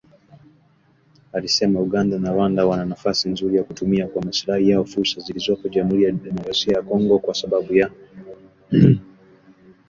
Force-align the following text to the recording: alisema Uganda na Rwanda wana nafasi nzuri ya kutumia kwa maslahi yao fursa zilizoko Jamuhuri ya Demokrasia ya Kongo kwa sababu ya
alisema 1.33 1.79
Uganda 1.79 2.15
na 2.19 2.31
Rwanda 2.31 2.65
wana 2.65 2.85
nafasi 2.85 3.29
nzuri 3.29 3.55
ya 3.57 3.63
kutumia 3.63 4.07
kwa 4.07 4.21
maslahi 4.21 4.69
yao 4.69 4.85
fursa 4.85 5.21
zilizoko 5.21 5.69
Jamuhuri 5.69 6.03
ya 6.03 6.11
Demokrasia 6.11 6.73
ya 6.73 6.81
Kongo 6.81 7.19
kwa 7.19 7.33
sababu 7.35 7.75
ya 7.75 7.91